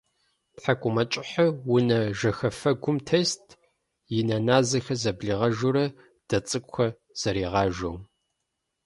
[0.55, 3.45] ТхьэкӀумэкӀыхьыр унэ жэхэфэгум тест,
[4.17, 5.85] и нэ назэхэр зэблигъэжурэ
[6.27, 7.95] дэ цӀыкӀухэр зэригъажэу.